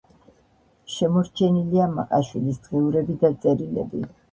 შემორჩენილია 0.93 1.87
მაყაშვილის 1.99 2.59
დღიურები 2.67 3.21
და 3.23 3.35
წერილები. 3.47 4.05